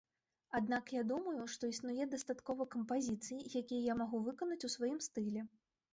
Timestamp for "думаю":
1.11-1.43